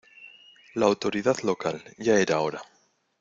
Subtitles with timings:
[0.73, 1.79] La autoridad local.
[1.99, 2.63] Ya era hora.